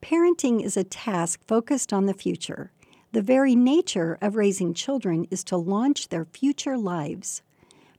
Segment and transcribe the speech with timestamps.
[0.00, 2.72] Parenting is a task focused on the future.
[3.12, 7.42] The very nature of raising children is to launch their future lives.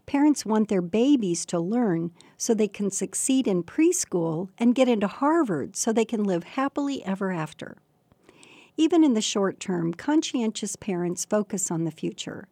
[0.06, 5.08] Parents want their babies to learn so they can succeed in preschool and get into
[5.08, 7.78] Harvard so they can live happily ever after.
[8.78, 12.48] Even in the short term, conscientious parents focus on the future.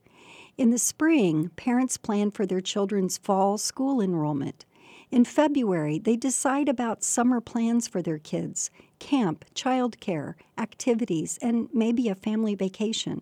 [0.57, 4.65] In the spring, parents plan for their children's fall school enrollment.
[5.09, 8.69] In February, they decide about summer plans for their kids
[8.99, 13.21] camp, childcare, activities, and maybe a family vacation.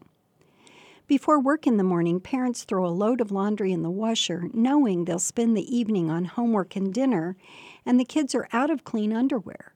[1.08, 5.05] Before work in the morning, parents throw a load of laundry in the washer, knowing
[5.05, 7.38] they'll spend the evening on homework and dinner,
[7.86, 9.76] and the kids are out of clean underwear.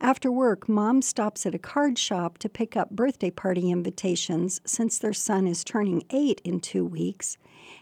[0.00, 4.96] After work, mom stops at a card shop to pick up birthday party invitations since
[4.96, 7.36] their son is turning eight in two weeks,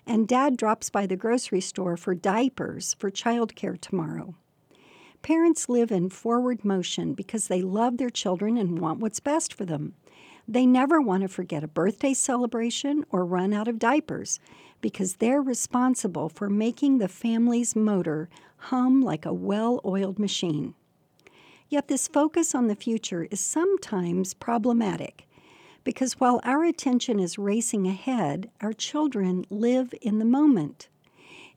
[0.07, 4.35] and dad drops by the grocery store for diapers for childcare tomorrow.
[5.23, 9.65] Parents live in forward motion because they love their children and want what's best for
[9.65, 9.95] them.
[10.47, 14.41] They never want to forget a birthday celebration or run out of diapers
[14.81, 20.75] because they're responsible for making the family's motor hum like a well oiled machine.
[21.69, 25.29] Yet this focus on the future is sometimes problematic
[25.85, 30.89] because while our attention is racing ahead, our children live in the moment.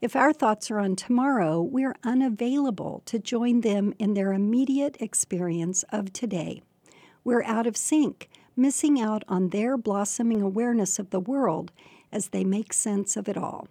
[0.02, 5.84] If our thoughts are on tomorrow, we're unavailable to join them in their immediate experience
[5.90, 6.64] of today.
[7.24, 11.72] We're out of sync missing out on their blossoming awareness of the world
[12.12, 13.68] as they make sense of it all.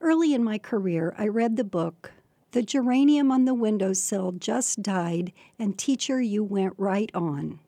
[0.00, 2.10] Early in my career, I read the book,
[2.50, 7.60] The Geranium on the Windowsill Just Died, and Teacher, You Went Right On.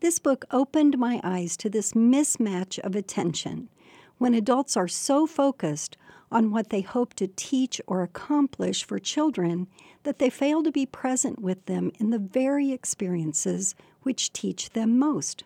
[0.00, 3.68] This book opened my eyes to this mismatch of attention
[4.18, 5.96] when adults are so focused
[6.30, 9.66] on what they hope to teach or accomplish for children
[10.02, 14.98] that they fail to be present with them in the very experiences which teach them
[14.98, 15.44] most.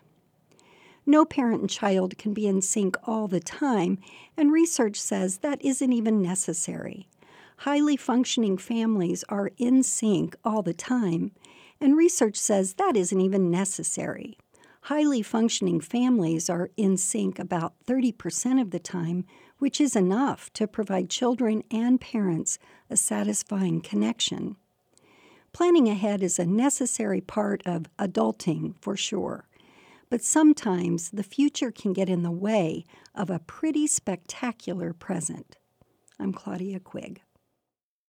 [1.05, 3.97] No parent and child can be in sync all the time,
[4.37, 7.07] and research says that isn't even necessary.
[7.57, 11.31] Highly functioning families are in sync all the time,
[11.79, 14.37] and research says that isn't even necessary.
[14.87, 19.23] Highly functioning families are in sync about 30% of the time,
[19.57, 24.57] which is enough to provide children and parents a satisfying connection.
[25.53, 29.47] Planning ahead is a necessary part of adulting for sure,
[30.09, 32.83] but sometimes the future can get in the way
[33.15, 35.55] of a pretty spectacular present.
[36.19, 37.21] I'm Claudia Quigg.